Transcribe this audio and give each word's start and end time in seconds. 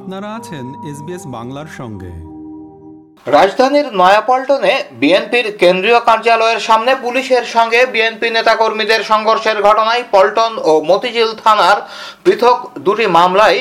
আপনারা 0.00 0.28
আছেন 0.34 0.66
এসবিএস 0.90 1.24
বাংলার 1.26 1.68
সঙ্গে। 1.78 2.12
রাজধানীর 3.26 3.86
নয়াপল্টনে 3.92 4.74
বিএনপির 4.92 5.46
কেন্দ্রীয় 5.52 6.00
কার্যালয়ের 6.00 6.60
সামনে 6.60 6.92
পুলিশের 6.96 7.44
সঙ্গে 7.46 7.80
বিএনপি 7.86 8.28
নেতাকর্মীদের 8.30 9.02
সংঘর্ষের 9.02 9.58
ঘটনায় 9.62 10.04
পল্টন 10.10 10.52
ও 10.62 10.72
মতিঝিল 10.80 11.30
থানার 11.44 11.78
পৃথক 12.24 12.56
দুটি 12.78 13.06
মামলায় 13.06 13.58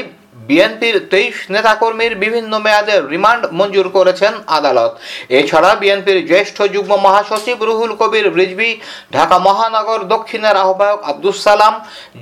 বিএনপির 0.50 0.96
তেইশ 1.12 1.36
নেতাকর্মীর 1.54 2.14
বিভিন্ন 2.24 2.52
মেয়াদের 2.66 3.02
রিমান্ড 3.14 3.44
মঞ্জুর 3.58 3.88
করেছেন 3.98 4.34
আদালত। 4.58 4.92
এছাড়া 5.40 5.72
বিএনপির 5.82 6.20
জ্যেষ্ঠ 6.30 6.58
যুগ্ম 6.76 6.92
মহাসচিব 7.06 7.58
রুহুল 7.70 7.94
কবির 8.02 8.26
রিজভি, 8.40 8.72
ঢাকা 9.16 9.38
মহানগর 9.48 10.00
দক্ষিণের 10.14 10.56
আহ্বায়ক 10.64 11.00
আব্দুস 11.12 11.38
সালাম, 11.46 11.74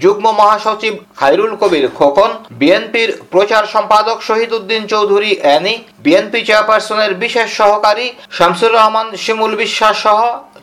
যুগ্ম 0.03 0.25
মহাসচিব 0.39 0.93
খায়রুল 1.19 1.53
কবির 1.61 1.85
খোকন, 1.97 2.31
বিএনপির 2.59 3.09
প্রচার 3.33 3.63
সম্পাদক 3.73 4.17
শহীদ 4.27 4.51
উদ্দিন 4.57 4.81
চৌধুরী 4.93 5.31
অ্যানি, 5.43 5.75
বিএনপি 6.05 6.39
চেয়ারপারসনের 6.47 7.11
বিশেষ 7.23 7.47
সহকারী 7.59 8.07
শামসুর 8.37 8.71
রহমান 8.77 9.07
শিমুল 9.23 9.53
বিশ্বাস 9.63 9.95
সহ 10.05 10.19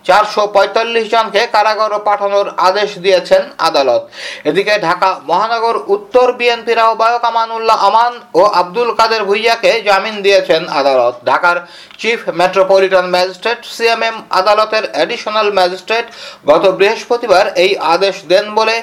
চারশো 0.06 0.42
পঁয়তাল্লিশ 0.54 1.06
জনকে 1.14 1.42
কারাগারে 1.54 1.98
পাঠানোর 2.08 2.46
আদেশ 2.68 2.90
দিয়েছেন 3.04 3.42
আদালত। 3.68 4.02
এদিকে 4.48 4.74
ঢাকা 4.86 5.08
মহানগর 5.30 5.76
উত্তর 5.94 6.26
বিএনপির 6.38 6.78
আহ্বায়ক 6.86 7.22
আমানুল্লাহ 7.32 7.78
আমান 7.88 8.12
ও 8.40 8.42
আব্দুল 8.60 8.90
কাদের 8.98 9.22
ভুইয়াকে 9.28 9.72
জামিন 9.88 10.16
দিয়েছেন 10.26 10.62
আদালত। 10.80 11.14
ঢাকার 11.30 11.56
চিফ 12.00 12.20
মেট্রোপলিটন 12.40 13.06
ম্যাজিস্ট্রেট 13.14 13.60
সিএমএম 13.74 14.16
আদালতের 14.40 14.84
অ্যাডিশনাল 14.94 15.48
ম্যাজিস্ট্রেট 15.58 16.06
গত 16.50 16.64
বৃহস্পতিবার 16.78 17.44
এই 17.64 17.72
আদেশ 17.94 18.16
দেন 18.30 18.46
বলে 18.58 18.76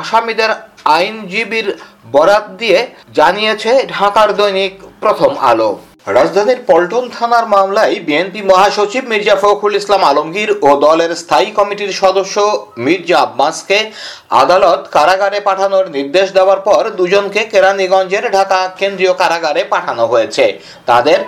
আসামিদের 0.00 0.50
আইনজীবীর 0.96 1.68
বরাত 2.14 2.44
দিয়ে 2.60 2.78
জানিয়েছে 3.18 3.70
ঢাকার 3.96 4.28
দৈনিক 4.38 4.74
প্রথম 5.02 5.32
আলো। 5.50 5.70
রাজধানীর 6.06 6.60
পল্টন 6.66 7.04
থানার 7.08 7.46
মামলায় 7.46 7.94
বিএনপি 8.06 8.40
মহাসচিব 8.42 9.04
মির্জা 9.08 9.36
ফখরুল 9.42 9.74
ইসলাম 9.76 10.02
আলমগীর 10.04 10.50
ও 10.68 10.70
দলের 10.76 11.12
স্থায়ী 11.16 11.48
কমিটির 11.50 11.92
সদস্য 11.92 12.36
মির্জা 12.78 13.18
আব্বাসকে 13.18 13.78
আদালত 14.42 14.80
কারাগারে 14.90 15.38
পাঠানোর 15.40 15.86
নির্দেশ 15.90 16.26
দেওয়ার 16.32 16.60
পর 16.60 16.82
দুজনকে 16.90 17.40
কেরানীগঞ্জের 17.52 18.24
ঢাকা 18.30 18.60
কেন্দ্রীয় 18.78 19.14
কারাগারে 19.14 19.62
পাঠানো 19.64 20.04
হয়েছে। 20.06 20.44
তাদের 20.86 21.18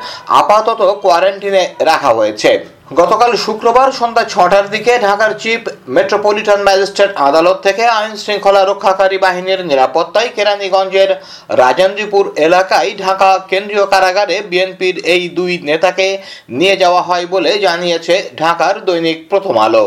আপাতত 0.41 0.81
কোয়ারেন্টিনে 1.03 1.62
রাখা 1.81 2.11
হয়েছে। 2.12 2.50
গতকাল 2.95 3.33
শুক্রবার 3.37 3.89
সন্ধ্যা 3.93 4.25
ছটার 4.25 4.67
দিকে 4.71 4.93
ঢাকার 4.98 5.33
চিফ 5.39 5.61
মেট্রোপলিটন 5.89 6.61
ম্যাজিস্ট্রেট 6.62 7.12
আদালত 7.21 7.59
থেকে 7.62 7.84
আইন 7.91 8.15
শৃঙ্খলা 8.17 8.62
রক্ষাকারী 8.65 9.19
বাহিনীর 9.19 9.61
নিরাপত্তায় 9.67 10.31
কেরানীগঞ্জের 10.37 11.11
রাজেন্দ্রপুর 11.57 12.25
এলাকায় 12.37 12.91
ঢাকা 12.99 13.31
কেন্দ্রীয় 13.51 13.84
কারাগারে 13.87 14.37
বিএনপির 14.51 14.97
এই 15.07 15.23
দুই 15.29 15.53
নেতাকে 15.62 16.07
নিয়ে 16.51 16.77
যাওয়া 16.77 17.03
হয় 17.03 17.27
বলে 17.27 17.51
জানিয়েছে 17.59 18.15
ঢাকার 18.37 18.75
দৈনিক 18.84 19.19
প্রথম 19.29 19.55
আলো। 19.59 19.84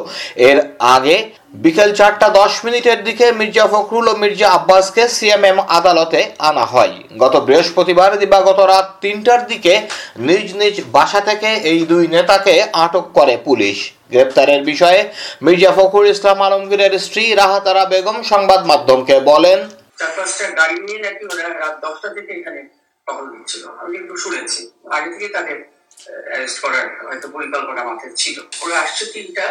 এর 0.50 0.58
আগে 0.80 1.16
বিকেল 1.64 1.90
চারটা 2.00 2.28
দশ 2.40 2.54
মিনিটের 2.66 3.00
দিকে 3.08 3.26
মির্জা 3.40 3.66
ফখরুল 3.74 4.06
ও 4.12 4.14
মির্জা 4.24 4.48
আব্বাসকে 4.58 5.04
সিএমএম 5.16 5.58
আদালতে 5.78 6.20
আনা 6.50 6.66
হয়। 6.74 6.94
গত 7.22 7.36
বৃহস্পতিবার 7.48 8.12
দিবাগত 8.22 8.60
রাত 8.72 8.88
তিনটার 9.04 9.42
দিকে 9.52 9.74
নিজ 10.28 10.48
নিজ 10.62 10.76
বাসা 10.96 11.20
থেকে 11.30 11.50
এই 11.72 11.80
দুই 11.92 12.04
নেতাকে 12.16 12.54
আটক 12.84 13.06
করে 13.18 13.36
পুলিশ। 13.48 13.78
গ্রেপ্তারের 14.12 14.62
বিষয়ে 14.72 15.00
মির্জা 15.46 15.72
ফখরুল 15.78 16.08
ইসলাম 16.14 16.40
আলমগীরের 16.48 16.94
স্ত্রী 17.06 17.24
রাহাতারা 17.42 17.84
বেগম 17.92 18.18
সংবাদ 18.32 18.62
মাধ্যমকে 18.72 19.16
বলেন 19.32 19.60
গাড়ি 20.60 20.78
নিয়ে 20.86 21.00
নাকি 21.06 21.24
রাত 21.62 21.76
দশটা 21.86 22.10
থেকে 22.16 22.32
এখানে 22.40 22.62
আমি 23.84 23.96
একটু 24.02 24.16
শুনেছি। 24.24 24.62
আগে 24.96 25.10
থেকে 25.14 25.28
তাদের 25.36 25.58
অ্যারেস্ট 26.30 26.58
করার 26.64 26.88
হয়তো 27.08 27.28
পরিকল্পনা 27.36 27.82
মাথায় 27.90 28.14
ছিল। 28.22 28.38
ওরা 28.64 28.76
আসছে 28.84 29.04
তিনটা 29.14 29.46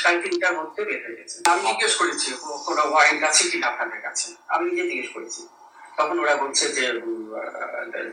সাড়ে 0.00 0.18
তিনটার 0.24 0.54
মধ্যে 0.58 0.80
বের 0.88 1.00
হয়ে 1.04 1.16
গেছে। 1.18 1.36
আমি 1.50 1.62
জিজ্ঞেস 1.70 1.92
করেছি 2.00 2.28
কোনো 2.66 2.82
আছে 3.28 3.42
কিনা 3.50 3.66
আপনাদের 3.72 4.00
কাছে? 4.06 4.26
আমি 4.54 4.64
নিজে 4.70 4.84
জিজ্ঞেস 4.90 5.10
করেছি। 5.16 5.42
তখন 5.98 6.16
ওরা 6.22 6.34
বলছে 6.42 6.64
যে 6.76 6.84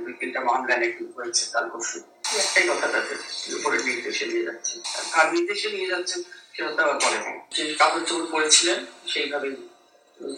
দুই 0.03 0.13
তিনটা 0.19 0.39
মামলা 0.49 0.75
নাকি 0.81 1.03
হয়েছে 1.17 1.43
কাল 1.53 1.65
পরশু 1.71 1.97
একটাই 2.43 2.65
কথা 2.71 2.87
তাদের 2.93 3.17
উপরে 3.57 3.77
নির্দেশে 3.87 4.25
নিয়ে 4.31 4.45
যাচ্ছে। 4.49 4.73
কার 5.13 5.27
নির্দেশে 5.35 5.67
নিয়ে 5.75 5.89
যাচ্ছে 5.93 6.17
সেটা 6.53 6.71
তো 6.75 6.79
আবার 6.85 6.97
বলে 7.03 7.19
যে 7.55 7.63
চোপড় 8.07 8.27
পরেছিলেন 8.33 8.79
সেইভাবে 9.11 9.49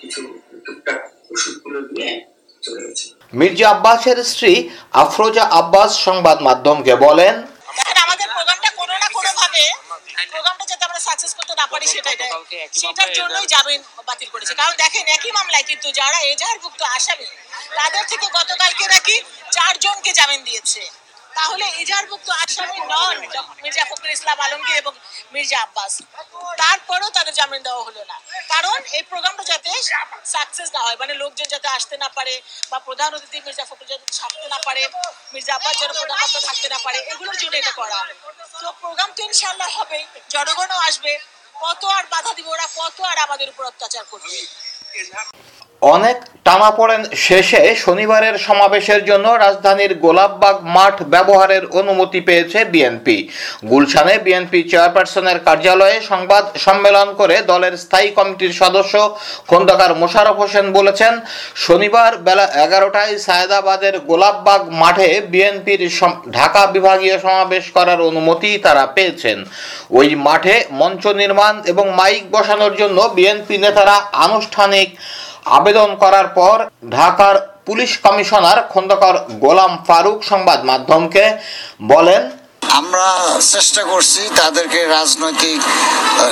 কিছু 0.02 0.22
টুকটাক 0.66 1.00
ওষুধগুলো 1.34 1.80
নিয়ে 1.92 2.12
চলে 2.64 2.80
গেছে। 2.86 3.06
মির্জা 3.40 3.68
আব্বাসের 3.76 4.18
স্ত্রী 4.32 4.52
আফরোজা 5.04 5.44
আব্বাস 5.62 5.92
সংবাদ 6.08 6.38
মাধ্যমকে 6.48 6.94
বলেন 7.06 7.34
আমাদের 8.06 8.28
প্রোগ্রামটা 8.36 8.70
কোনো 8.80 8.94
না 9.04 9.08
কোনো 9.18 9.32
ভাবে 9.40 9.64
প্রোগ্রামটা 10.34 10.66
যাতে 10.72 10.84
আমরা 10.88 11.02
সাকসেস 11.08 11.34
করতে 11.38 11.54
না 11.62 11.66
পারি 11.74 11.86
সেটাই 11.94 12.16
সেটার 12.80 13.10
জন্যই 13.20 13.48
জামিন 13.54 13.82
বাতিল 14.10 14.30
করেছে। 14.34 14.54
কারণ 14.60 14.74
দেখেন, 14.84 15.06
একই 15.18 15.32
মামলায় 15.38 15.66
কিন্তু 15.70 15.88
যারা 16.00 16.20
এজাহারভুক্ত 16.32 16.82
আসামি, 16.98 17.28
তাদের 17.78 18.04
থেকে 18.12 18.26
গতকালকে 18.40 18.86
নাকি 18.94 19.16
চারজনকে 19.56 20.12
জামিন 20.20 20.42
দিয়েছে। 20.48 20.82
তাহলে 21.38 21.66
এজাহারভুক্ত 21.82 22.28
আসামি 22.44 22.80
নন 22.94 23.16
মির্জা 23.64 23.84
ফখরুল 23.90 24.12
ইসলাম 24.18 24.38
আলমগীর 24.46 24.78
এবং 24.84 24.94
মির্জা 25.34 25.58
আব্বাস। 25.66 25.94
তারপরেও 26.62 27.10
তাদের 27.18 27.34
জামিন 27.40 27.62
দেওয়া 27.68 27.84
হলো 27.88 28.02
না। 28.12 28.18
কারণ 28.54 28.78
এই 28.98 29.04
প্রোগ্রামটা 29.12 29.44
যাতে 29.52 29.72
সাকসেস 30.34 30.70
না 30.76 30.82
হয় 30.86 30.98
মানে 31.02 31.14
লোকজন 31.22 31.48
যাতে 31.54 31.68
আসতে 31.78 31.96
না 32.04 32.10
পারে 32.18 32.34
বা 32.72 32.78
প্রধান 32.88 33.10
অতিথি 33.18 33.38
মির্জা 33.48 33.66
ফখরুল 33.70 33.88
যাতে 33.94 34.06
ছাড়তে 34.18 34.48
না 34.54 34.60
পারে, 34.68 34.84
মির্জা 35.34 35.54
আব্বাস 35.58 35.76
যেন 35.82 35.92
প্রধানমন্ত্রী 36.00 36.42
থাকতে 36.50 36.68
না 36.74 36.80
পারে, 36.86 37.00
এগুলোর 37.12 37.38
জন্য 37.42 37.56
এটা 37.62 37.74
করা। 37.82 38.00
তো 38.62 38.68
প্রোগ্রাম 38.82 39.10
তো 39.18 39.22
ইনশাল্লাহ 39.30 39.70
হবে, 39.80 40.00
জনগণও 40.34 40.80
আসবে। 40.90 41.14
কত 41.64 41.82
আর 41.98 42.06
বাধা 42.14 42.32
দিব 42.38 42.48
ওরা, 42.56 42.66
কত 42.80 42.98
আর 43.12 43.18
আমাদের 43.26 43.48
উপর 43.54 43.64
অত্যাচার 43.72 44.04
করবে। 44.12 44.38
অনেক 45.84 46.18
টানাপোড়েন 46.44 47.02
শেষে 47.18 47.62
শনিবারের 47.76 48.36
সমাবেশের 48.38 49.02
জন্য 49.06 49.28
রাজধানীর 49.36 49.94
গোলাপবাগ 49.96 50.56
মাঠ 50.76 50.96
ব্যবহারের 51.04 51.64
অনুমতি 51.72 52.20
পেয়েছে 52.22 52.60
বিএনপি 52.66 53.18
গুলশানে 53.66 54.16
বিএনপি 54.20 54.60
চেয়ারপারসনের 54.64 55.38
কার্যালয়ে 55.40 55.98
সংবাদ 56.02 56.44
সম্মেলন 56.58 57.08
করে 57.14 57.36
দলের 57.42 57.78
স্থায়ী 57.78 58.10
কমিটির 58.10 58.54
সদস্য 58.54 59.16
খন্দকার 59.48 59.92
মোশারফ 59.96 60.36
হোসেন 60.38 60.66
বলেছেন, 60.72 61.14
শনিবার 61.56 62.12
বেলা 62.18 62.46
এগারোটায় 62.66 63.18
সায়দাবাদের 63.18 64.00
গোলাপবাগ 64.00 64.62
মাঠে 64.72 65.22
বিএনপির 65.32 65.82
ঢাকা 66.32 66.66
বিভাগীয় 66.66 67.20
সমাবেশ 67.20 67.66
করার 67.72 68.00
অনুমতি 68.02 68.58
তারা 68.58 68.86
পেয়েছেন। 68.86 69.38
ওই 69.92 70.16
মাঠে 70.16 70.56
মঞ্চ 70.72 71.08
নির্মাণ 71.08 71.62
এবং 71.66 71.86
মাইক 71.90 72.24
বসানোর 72.32 72.74
জন্য 72.76 72.98
বিএনপি 73.16 73.56
নেতারা 73.58 73.96
আনুষ্ঠানিক 74.26 74.90
আবেদন 75.50 75.90
করার 75.96 76.28
পর 76.30 76.58
ঢাকার 76.90 77.36
পুলিশ 77.66 77.92
কমিশনার 77.98 78.60
খন্দকার 78.70 79.16
গোলাম 79.40 79.74
ফারুক 79.88 80.20
সংবাদ 80.24 80.60
মাধ্যমকে 80.64 81.24
বলেন 81.88 82.22
আমরা 82.74 83.38
চেষ্টা 83.42 83.84
করছি 83.84 84.30
তাদেরকে 84.36 84.86
রাজনৈতিক 84.86 85.62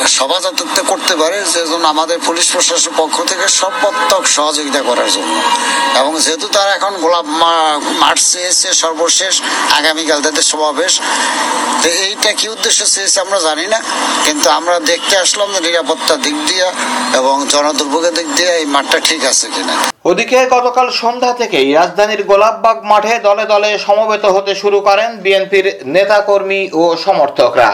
সভাযাত্রিত্ব 0.07 0.84
করতে 0.88 1.16
পারে, 1.16 1.46
সেজন্য 1.46 1.88
আমাদের 1.88 2.19
পুলিশ 2.25 2.52
প্রশাসনের 2.52 2.94
পক্ষ 2.97 3.24
থেকে 3.24 3.47
সর্বাত্মক 3.47 4.25
সহযোগিতা 4.25 4.81
করার 4.81 5.12
জন্য। 5.12 5.41
এবং 6.00 6.19
যেহেতু 6.19 6.47
তারা 6.47 6.72
এখন 6.75 6.94
গোলাপ 6.96 7.25
মা- 7.25 7.79
মাঠ 8.00 8.19
চেয়েছে 8.19 8.74
সর্বশেষ, 8.74 9.41
আগামীকাল 9.72 10.22
তাদের 10.22 10.44
সমাবেশ, 10.44 11.00
তো 11.84 11.90
এইটা 11.90 12.31
কি 12.34 12.50
উদ্দেশ্য 12.50 12.85
চেয়েছে 12.85 13.19
আমরা 13.19 13.40
জানি 13.40 13.68
না, 13.68 13.81
কিন্তু 14.25 14.50
আমরা 14.50 14.79
দেখতে 14.79 15.18
আসলাম 15.18 15.53
যে 15.53 15.59
নিরাপত্তার 15.59 16.22
দিক 16.22 16.35
দিয়ে 16.47 16.72
এবং 17.13 17.47
জনদুর্ভোগের 17.50 18.13
দিক 18.13 18.35
দিয়ে 18.35 18.50
এই 18.50 18.66
মাঠটা 18.66 19.00
ঠিক 19.00 19.25
আছে 19.25 19.47
কিনা। 19.55 19.73
ওদিকে 20.05 20.46
গতকাল 20.46 20.90
সন্ধ্যা 20.90 21.34
থেকেই 21.34 21.73
রাজধানীর 21.73 22.23
গোলাপবাগ 22.23 22.84
মাঠে 22.84 23.20
দলে 23.20 23.46
দলে 23.46 23.79
সমবেত 23.79 24.26
হতে 24.26 24.55
শুরু 24.55 24.79
করেন 24.79 25.17
বিএনপির 25.17 25.79
নেতাকর্মী 26.31 26.61
ও 26.81 26.83
সমর্থকরা। 27.05 27.69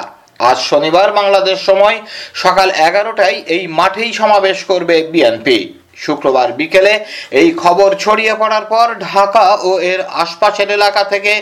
আজ 0.50 0.57
শনিবার 0.71 1.07
বাংলাদেশ 1.19 1.57
সময় 1.69 1.98
সকাল 2.44 2.68
এগারোটায় 2.88 3.38
এই 3.56 3.63
মাঠেই 3.80 4.12
সমাবেশ 4.21 4.57
করবে 4.71 4.95
বিএনপি। 5.13 5.57
শুক্রবার 6.06 6.50
বিকেলে 6.59 6.94
এই 7.42 7.50
খবর 7.63 7.89
ছড়িয়ে 8.04 8.33
পড়ার 8.42 8.65
পর 8.74 8.88
ঢাকা 9.09 9.45
ও 9.69 9.71
এর 9.92 10.01
আশপাশের 10.24 10.69
এলাকা 10.77 11.01
থেকে 11.04 11.33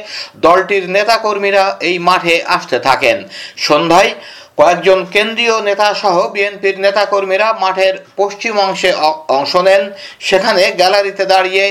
দলটির 0.45 0.85
নেতাকর্মীরা 0.95 1.63
এই 1.89 1.97
মাঠে 2.07 2.35
আসতে 2.55 2.77
থাকেন। 2.87 3.17
সন্ধ্যায় 3.67 4.11
কয়েকজন 4.59 4.99
কেন্দ্রীয় 5.15 5.55
নেতা 5.69 5.87
সহ 6.01 6.15
বিএনপির 6.33 6.77
নেতাকর্মীরা 6.85 7.47
মাঠের 7.63 7.95
পশ্চিম 8.19 8.53
অংশে 8.65 8.91
অংশ 9.37 9.53
নেন। 9.67 9.83
সেখানে 10.27 10.63
গ্যালারিতে 10.79 11.23
দাঁড়িয়ে 11.33 11.65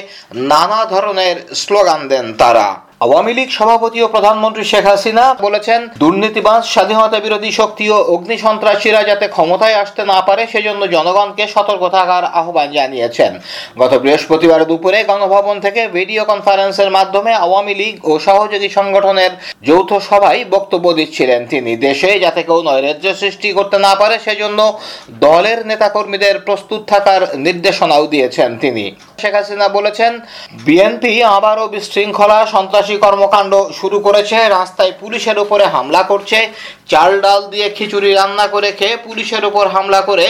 নানা 0.53 0.81
ধরনের 0.93 1.37
স্লোগান 1.63 2.01
দেন 2.13 2.27
তারা। 2.43 2.69
আওয়ামী 3.05 3.33
লীগ 3.39 3.49
সভাপতি 3.59 3.99
ও 4.05 4.09
প্রধানমন্ত্রী 4.15 4.65
শেখ 4.73 4.85
হাসিনা 4.93 5.25
বলেছেন, 5.47 5.81
দুর্নীতিবাজ, 6.03 6.63
স্বাধীনতা 6.75 7.19
বিরোধী 7.25 7.51
শক্তি 7.61 7.85
ও 7.95 7.97
অগ্নি 8.15 8.37
সন্ত্রাসীরা 8.45 9.01
যাতে 9.11 9.27
ক্ষমতায় 9.35 9.77
আসতে 9.83 10.03
না 10.13 10.19
পারে, 10.29 10.43
সেজন্য 10.53 10.83
জনগণকে 10.95 11.45
সতর্ক 11.55 11.83
থাকার 11.97 12.25
আহ্বান 12.41 12.69
জানিয়েছেন। 12.79 13.33
গত 13.81 13.93
বৃহস্পতিবার 14.03 14.61
দুপুরে 14.71 14.99
গণভবন 15.11 15.57
থেকে 15.65 15.81
ভিডিও 15.97 16.23
কনফারেন্সের 16.31 16.91
মাধ্যমে 16.97 17.33
আওয়ামী 17.45 17.75
লীগ 17.81 17.95
ও 18.11 18.13
সহযোগী 18.27 18.69
সংগঠনের 18.79 19.33
যৌথ 19.69 19.91
সভায় 20.09 20.41
বক্তব্য 20.55 20.87
দিচ্ছিলেন 20.99 21.41
তিনি। 21.53 21.73
দেশে 21.87 22.11
যাতে 22.25 22.41
কেউ 22.49 22.61
নৈরাজ্য 22.69 23.07
সৃষ্টি 23.23 23.49
করতে 23.59 23.77
না 23.87 23.93
পারে, 24.01 24.17
সেজন্য 24.27 24.61
দলের 25.27 25.59
নেতাকর্মীদের 25.71 26.37
প্রস্তুত 26.47 26.81
থাকার 26.93 27.23
নির্দেশনাও 27.47 28.05
দিয়েছেন 28.13 28.51
তিনি। 28.65 28.87
শেখ 29.21 29.35
হাসিনা 29.35 29.69
বলেছেন, 29.69 30.13
বিএনপি 30.67 31.13
আবারও 31.37 31.65
বিশৃঙ্খলা, 31.75 32.39
সন্ত্রাসী 32.55 32.97
কর্মকাণ্ড 33.05 33.53
শুরু 33.79 33.99
করেছে, 34.07 34.37
রাস্তায় 34.57 34.93
পুলিশের 35.01 35.39
উপরে 35.45 35.65
হামলা 35.75 36.03
করছে, 36.11 36.39
চাল 36.93 37.11
ডাল 37.25 37.41
দিয়ে 37.53 37.69
খিচুড়ি 37.77 38.11
রান্না 38.13 38.47
করে 38.55 38.69
খেয়ে 38.79 38.97
পুলিশের 39.07 39.45
উপর 39.51 39.65
হামলা 39.75 40.01
করে 40.11 40.27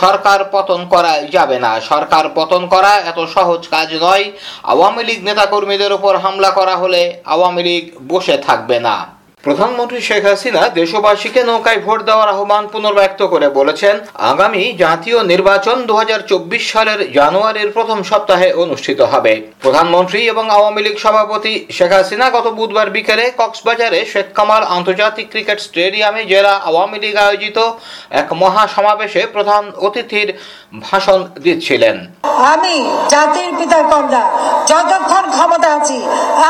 সরকার 0.00 0.40
পতন 0.54 0.80
করা 0.92 1.12
যাবে 1.34 1.56
না। 1.64 1.72
সরকার 1.90 2.24
পতন 2.38 2.62
করা 2.72 2.92
এত 3.10 3.18
সহজ 3.34 3.62
কাজ 3.74 3.88
নয়। 4.04 4.24
আওয়ামী 4.72 5.02
লীগ 5.08 5.20
নেতাকর্মীদের 5.28 5.92
উপর 5.98 6.12
হামলা 6.24 6.50
করা 6.58 6.74
হলে 6.82 7.02
আওয়ামী 7.34 7.62
লীগ 7.68 7.84
বসে 8.08 8.36
থাকবে 8.46 8.78
না। 8.88 8.96
প্রধানমন্ত্রী 9.44 9.98
শেখ 10.08 10.22
হাসিনা 10.30 10.62
দেশবাসীকে 10.80 11.40
নৌকায় 11.48 11.80
ভোট 11.84 11.98
দেওয়ার 12.08 12.32
আহ্বান 12.34 12.64
পুনর্ব্যক্ত 12.72 13.20
করে 13.32 13.48
বলেছেন, 13.58 13.94
আগামী 14.32 14.62
জাতীয় 14.84 15.18
নির্বাচন 15.32 15.76
দুহাজার 15.88 16.22
চব্বিশ 16.30 16.62
সালের 16.72 17.00
জানুয়ারির 17.18 17.74
প্রথম 17.76 17.98
সপ্তাহে 18.10 18.48
অনুষ্ঠিত 18.64 19.00
হবে। 19.12 19.32
প্রধানমন্ত্রী 19.64 20.20
এবং 20.32 20.44
আওয়ামী 20.56 20.80
লীগ 20.82 20.96
সভাপতি 21.04 21.54
শেখ 21.76 21.92
হাসিনা 21.98 22.26
গত 22.36 22.46
বুধবার 22.58 22.88
বিকেলে 22.96 23.24
কক্সবাজারে 23.40 24.00
শেখ 24.12 24.26
কামাল 24.38 24.62
আন্তর্জাতিক 24.76 25.26
ক্রিকেট 25.32 25.58
স্টেডিয়ামে 25.66 26.22
জেলা 26.32 26.54
আওয়ামী 26.68 26.98
লীগ 27.04 27.16
আয়োজিত 27.26 27.58
এক 28.20 28.28
মহা 28.42 28.64
সমাবেশে 28.74 29.22
প্রধান 29.34 29.64
অতিথির 29.86 30.28
ভাষণ 30.72 31.18
দিচ্ছিলেন। 31.44 31.96
আমি 32.54 32.76
জাতির 33.12 33.50
পিতার 33.58 33.84
কন্যা, 33.92 34.22
যতক্ষণ 34.70 35.24
ক্ষমতা 35.34 35.68
আছি, 35.78 35.98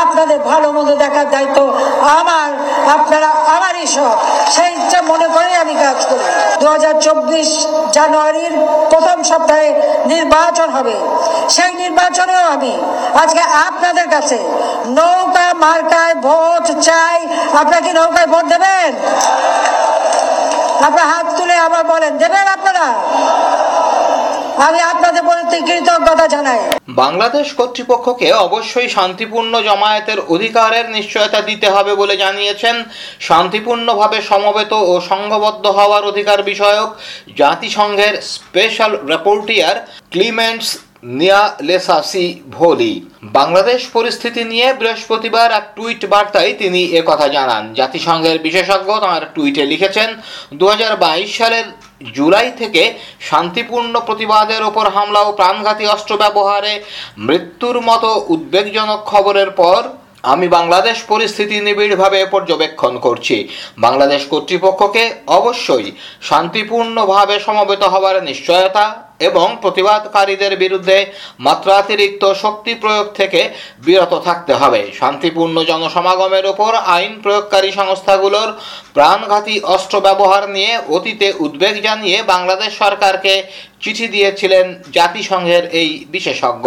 আপনাদের 0.02 0.38
ভালো 0.50 0.68
মন্দ 0.76 0.90
দেখার 1.02 1.26
দায়িত্ব 1.34 1.58
আমার, 2.18 2.48
আপনারা 2.96 3.30
আমারই 3.56 3.86
সব 3.96 4.16
সেই 4.54 4.70
ইচ্ছা 4.78 5.00
মনে 5.10 5.28
করে 5.36 5.52
আমি 5.62 5.74
কাজ 5.82 5.98
করি। 6.08 6.24
দু 6.60 6.66
জানুয়ারির 7.96 8.54
প্রথম 8.90 9.18
সপ্তাহে 9.30 9.68
নির্বাচন 10.12 10.68
হবে। 10.76 10.96
সেই 11.54 11.72
নির্বাচনেও 11.82 12.42
আমি 12.56 12.72
আজকে 13.22 13.42
আপনাদের 13.68 14.06
কাছে 14.14 14.38
নৌকা 14.98 15.46
মার্কায় 15.64 16.16
ভোট 16.26 16.66
চাই। 16.88 17.18
আপনারা 17.60 17.80
কি 17.86 17.90
নৌকায় 17.98 18.28
ভোট 18.32 18.44
দেবেন? 18.54 18.90
আপনারা 20.86 21.06
হাত 21.12 21.26
তুলে 21.38 21.56
আবার 21.66 21.82
বলেন, 21.92 22.12
দেবেন 22.22 22.46
আপনারা? 22.56 22.86
আমি 24.66 24.80
আপনাদের 24.92 25.22
প্রতি 25.28 25.58
কৃতজ্ঞতা 25.68 26.26
জানাই। 26.34 26.60
বাংলাদেশ 27.02 27.46
কর্তৃপক্ষকে 27.58 28.28
অবশ্যই 28.46 28.88
শান্তিপূর্ণ 28.88 29.52
জমায়েতের 29.68 30.18
অধিকারের 30.34 30.86
নিশ্চয়তা 30.90 31.40
দিতে 31.40 31.68
হবে 31.70 31.92
বলে 31.94 32.14
জানিয়েছেন 32.16 32.76
শান্তিপূর্ণভাবে 33.28 34.18
সমবেত 34.22 34.72
ও 34.90 34.92
সংঘবদ্ধ 35.00 35.64
হওয়ার 35.78 36.02
অধিকার 36.04 36.38
বিষয়ক 36.42 36.88
জাতিসংঘের 37.36 38.14
স্পেশাল 38.34 38.92
রেপোর্টিয়ার 39.12 39.76
ক্লিমেন্টস 40.10 40.68
নিয়া 41.18 41.42
লেসাসি 41.62 42.26
ভোলি। 42.50 42.94
বাংলাদেশ 43.38 43.80
পরিস্থিতি 43.92 44.42
নিয়ে 44.44 44.68
বৃহস্পতিবার 44.72 45.48
এক 45.52 45.64
টুইট 45.76 46.02
বার্তায় 46.06 46.52
তিনি 46.52 46.80
একথা 47.00 47.28
জানান। 47.28 47.64
জাতিসংঘের 47.74 48.36
বিশেষজ্ঞ 48.38 48.90
তাঁর 49.00 49.22
টুইটে 49.34 49.62
লিখেছেন 49.66 50.08
দু 50.58 50.64
হাজার 50.68 50.92
বাইশ 50.96 51.30
সালের 51.38 51.66
জুলাই 52.00 52.48
থেকে 52.56 52.82
শান্তিপূর্ণ 53.20 53.94
প্রতিবাদের 54.00 54.62
ওপর 54.62 54.84
হামলা 54.88 55.20
ও 55.20 55.30
প্রাণঘাতী 55.32 55.84
অস্ত্র 55.86 56.12
ব্যবহারে 56.16 56.72
মৃত্যুর 57.18 57.76
মতো 57.80 58.10
উদ্বেগজনক 58.28 59.00
খবরের 59.04 59.50
পর 59.50 59.80
আমি 60.22 60.46
বাংলাদেশ 60.48 60.96
পরিস্থিতি 61.02 61.56
নিবিড়ভাবে 61.60 62.18
পর্যবেক্ষণ 62.26 62.92
করছি। 62.98 63.36
বাংলাদেশ 63.78 64.22
কর্তৃপক্ষকে 64.26 65.04
অবশ্যই 65.26 65.86
শান্তিপূর্ণভাবে 66.22 67.36
সমবেত 67.40 67.82
হওয়ার 67.84 68.16
নিশ্চয়তা 68.22 68.84
এবং 69.20 69.46
প্রতিবাদকারীদের 69.62 70.56
বিরুদ্ধে 70.56 70.98
মাত্রাতিরিক্ত 71.40 72.22
শক্তি 72.34 72.72
প্রয়োগ 72.74 73.06
থেকে 73.14 73.40
বিরত 73.78 74.12
থাকতে 74.24 74.52
হবে। 74.54 74.80
শান্তিপূর্ণ 74.98 75.56
জনসমাগমের 75.64 76.46
ওপর 76.46 76.72
আইন 76.96 77.12
প্রয়োগকারী 77.22 77.72
সংস্থাগুলোর 77.72 78.48
প্রাণঘাতী 78.94 79.56
অস্ত্র 79.74 80.00
ব্যবহার 80.00 80.44
নিয়ে 80.50 80.72
অতীতে 80.88 81.28
উদ্বেগ 81.38 81.74
জানিয়ে 81.82 82.22
বাংলাদেশ 82.22 82.70
সরকারকে 82.78 83.34
চিঠি 83.80 84.06
দিয়েছিলেন 84.08 84.66
জাতিসংঘের 84.92 85.64
এই 85.70 86.04
বিশেষজ্ঞ। 86.10 86.66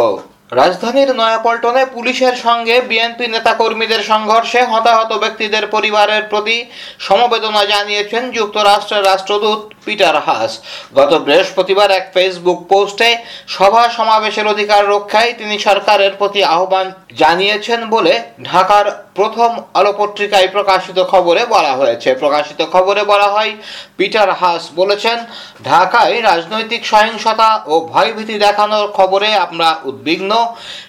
রাজধানীর 0.52 1.10
নয়াপল্টনে 1.16 1.86
পুলিশের 1.86 2.36
সঙ্গে 2.36 2.76
বিএনপি 2.82 3.26
নেতাকর্মীদের 3.28 4.02
সংঘর্ষে 4.04 4.62
হতাহত 4.64 5.12
ব্যক্তিদের 5.14 5.68
পরিবারের 5.68 6.24
প্রতি 6.24 6.58
সমবেদনা 7.00 7.64
জানিয়েছেন 7.66 8.24
যুক্তরাষ্ট্রের 8.32 9.04
রাষ্ট্রদূত 9.06 9.62
পিটার 9.86 10.16
হাস। 10.28 10.52
গত 10.96 11.12
বৃহস্পতিবার 11.26 11.90
এক 11.92 12.06
ফেসবুক 12.14 12.60
পোস্টে 12.68 13.10
সভা 13.48 13.84
সমাবেশের 13.90 14.48
অধিকার 14.48 14.82
রক্ষায় 14.88 15.32
তিনি 15.34 15.56
সরকারের 15.60 16.12
প্রতি 16.20 16.42
আহ্বান 16.56 16.88
জানিয়েছেন 17.18 17.80
বলে 17.90 18.14
ঢাকার 18.44 18.86
প্রথম 19.16 19.52
আলো 19.74 19.92
পত্রিকায় 19.98 20.48
প্রকাশিত 20.48 20.98
খবরে 21.04 21.42
বলা 21.46 21.74
হয়েছে। 21.74 22.10
প্রকাশিত 22.14 22.60
খবরে 22.72 23.02
বলা 23.04 23.28
হয়, 23.28 23.52
পিটার 23.98 24.30
হাস 24.32 24.64
বলেছেন, 24.76 25.18
ঢাকায় 25.64 26.16
রাজনৈতিক 26.22 26.82
সহিংসতা 26.86 27.50
ও 27.66 27.74
ভয়ভীতি 27.94 28.36
দেখানোর 28.40 28.86
খবরে 28.92 29.30
আমরা 29.36 29.70
উদ্বিগ্ন। 29.84 30.32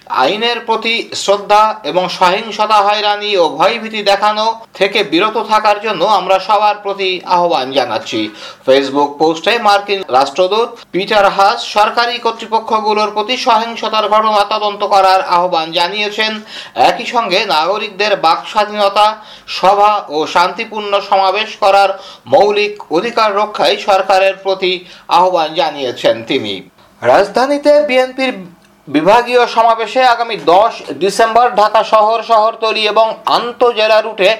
আইনের 0.07 0.59
প্রতি 0.69 0.95
শ্রদ্ধা 1.25 1.63
এবং 1.91 2.05
সহিংসতা, 2.19 2.79
হয়রানি 2.87 3.31
ও 3.43 3.45
ভয়ভীতি 3.59 4.01
দেখানো 4.11 4.45
থেকে 4.79 4.99
বিরত 5.13 5.37
থাকার 5.51 5.79
জন্য 5.87 6.03
আমরা 6.19 6.37
সবার 6.49 6.77
প্রতি 6.85 7.11
আহ্বান 7.37 7.67
জানাচ্ছি। 7.73 8.21
ফেসবুক 8.67 9.11
পোস্টে 9.21 9.53
মার্কিন 9.67 10.01
রাষ্ট্রদূত 10.19 10.69
পিটার 10.93 11.27
হাস 11.37 11.59
সরকারি 11.77 12.15
কর্তৃপক্ষগুলোর 12.25 13.11
প্রতি 13.17 13.35
সহিংসতার 13.47 14.07
ঘটনা 14.15 14.43
তদন্ত 14.53 14.83
করার 14.95 15.21
আহ্বান 15.37 15.67
জানিয়েছেন। 15.79 16.33
একই 16.91 17.07
সঙ্গে 17.15 17.39
নাগরিকদের 17.55 18.13
বাক 18.25 18.41
স্বাধীনতা, 18.53 19.07
সভা 19.59 19.93
ও 20.15 20.19
শান্তিপূর্ণ 20.35 20.93
সমাবেশ 21.11 21.51
করার 21.63 21.91
মৌলিক 22.33 22.75
অধিকার 22.97 23.31
রক্ষায় 23.41 23.77
সরকারের 23.89 24.35
প্রতি 24.45 24.73
আহ্বান 25.19 25.49
জানিয়েছেন 25.61 26.17
তিনি। 26.31 26.55
রাজধানীতে 27.03 27.73
বিএনপির 27.89 28.33
বিভাগীয় 28.89 29.43
সমাবেশে 29.47 30.01
আগামী 30.15 30.37
দশ 30.55 30.73
ডিসেম্বর 31.03 31.47
ঢাকা 31.61 31.83
শহর, 31.93 32.19
শহরতলি 32.31 32.83
এবং 32.93 33.07
আন্তঃজেলা 33.37 33.99
রুটে 34.01 34.31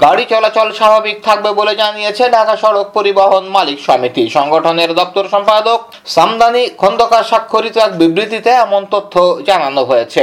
গাড়ি 0.00 0.24
চলাচল 0.32 0.68
স্বাভাবিক 0.78 1.16
থাকবে 1.24 1.50
বলে 1.52 1.74
জানিয়েছে 1.76 2.24
ঢাকা 2.30 2.54
সড়ক 2.62 2.86
পরিবহন 2.96 3.44
মালিক 3.56 3.78
সমিতি। 3.86 4.22
সংগঠনের 4.36 4.90
দপ্তর 4.94 5.24
সম্পাদক 5.34 5.78
সামদানি 6.06 6.62
খন্দকার 6.80 7.24
স্বাক্ষরিত 7.30 7.76
এক 7.76 7.92
বিবৃতিতে 8.00 8.50
এমন 8.64 8.82
তথ্য 8.90 9.14
জানানো 9.48 9.82
হয়েছে। 9.90 10.22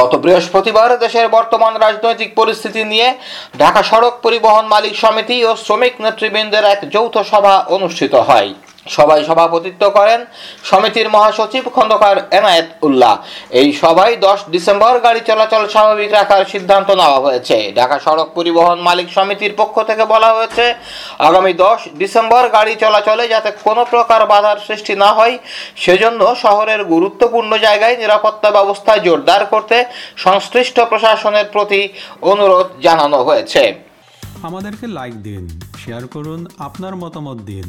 গত 0.00 0.12
বৃহস্পতিবার 0.24 0.90
দেশের 1.04 1.26
বর্তমান 1.36 1.72
রাজনৈতিক 1.84 2.30
পরিস্থিতি 2.40 2.82
নিয়ে 2.92 3.08
ঢাকা 3.58 3.82
সড়ক 3.90 4.14
পরিবহন 4.24 4.64
মালিক 4.74 4.94
সমিতি 5.02 5.36
ও 5.48 5.50
শ্রমিক 5.64 5.94
নেতৃবৃন্দের 6.04 6.64
এক 6.74 6.80
যৌথ 6.94 7.14
সভা 7.30 7.54
অনুষ্ঠিত 7.76 8.14
হয়। 8.28 8.50
সভায় 8.96 9.24
সভাপতিত্ব 9.28 9.82
করেন 9.98 10.20
সমিতির 10.70 11.08
মহাসচিব 11.14 11.64
খন্দকার 11.76 12.16
এনায়েত 12.38 12.68
উল্লাহ। 12.86 13.14
এই 13.60 13.68
সভায় 13.82 14.14
দশ 14.26 14.38
ডিসেম্বর 14.54 14.94
গাড়ি 15.06 15.20
চলাচল 15.30 15.62
স্বাভাবিক 15.74 16.10
রাখার 16.18 16.42
সিদ্ধান্ত 16.52 16.88
নেওয়া 17.00 17.18
হয়েছে। 17.24 17.56
ঢাকা 17.78 17.96
সড়ক 18.04 18.28
পরিবহন 18.36 18.78
মালিক 18.88 19.08
সমিতির 19.16 19.54
পক্ষ 19.60 19.76
থেকে 19.90 20.04
বলা 20.14 20.30
হয়েছে, 20.36 20.64
আগামী 21.28 21.52
দশ 21.64 21.80
ডিসেম্বর 22.00 22.44
গাড়ি 22.56 22.74
চলাচলে 22.84 23.24
যাতে 23.34 23.50
কোনো 23.66 23.82
প্রকার 23.92 24.20
বাধার 24.32 24.58
সৃষ্টি 24.66 24.94
না 25.04 25.10
হয়, 25.18 25.34
সেজন্য 25.84 26.20
শহরের 26.44 26.80
গুরুত্বপূর্ণ 26.84 27.52
জায়গায় 27.66 27.96
নিরাপত্তা 28.02 28.48
ব্যবস্থা 28.56 28.92
জোরদার 29.06 29.42
করতে 29.52 29.76
সংশ্লিষ্ট 30.16 30.76
প্রশাসনের 30.90 31.46
প্রতি 31.54 31.80
অনুরোধ 32.32 32.66
জানানো 32.86 33.18
হয়েছে। 33.28 33.62
আমাদেরকে 34.48 34.86
লাইক 34.98 35.14
দিন 35.28 35.44
শেয়ার 35.82 36.04
করুন, 36.14 36.40
আপনার 36.58 36.94
মতামত 37.02 37.38
দিন। 37.50 37.68